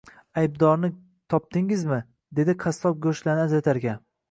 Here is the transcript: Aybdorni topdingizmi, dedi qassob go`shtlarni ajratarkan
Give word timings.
Aybdorni 0.43 0.89
topdingizmi, 1.33 2.01
dedi 2.41 2.57
qassob 2.67 3.01
go`shtlarni 3.07 3.47
ajratarkan 3.47 4.05